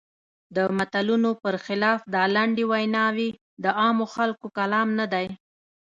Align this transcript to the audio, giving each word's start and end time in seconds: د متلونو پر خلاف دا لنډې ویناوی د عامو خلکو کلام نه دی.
د 0.55 0.57
متلونو 0.77 1.31
پر 1.43 1.55
خلاف 1.65 1.99
دا 2.13 2.23
لنډې 2.35 2.63
ویناوی 2.71 3.29
د 3.63 3.65
عامو 3.79 4.05
خلکو 4.15 4.45
کلام 4.57 4.87
نه 4.99 5.05
دی. 5.13 5.27